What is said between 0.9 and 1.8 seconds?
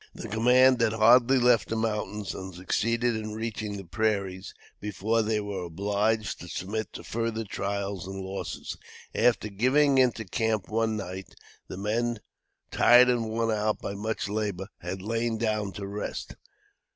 hardly left the